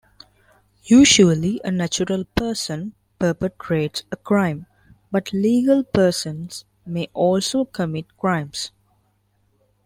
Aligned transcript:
Usually 0.89 1.61
a 1.63 1.69
natural 1.69 2.25
person 2.25 2.95
perpetrates 3.19 4.01
a 4.11 4.15
crime, 4.17 4.65
but 5.11 5.31
legal 5.31 5.83
persons 5.83 6.65
may 6.87 7.07
also 7.13 7.65
commit 7.65 8.17
crimes. 8.17 8.71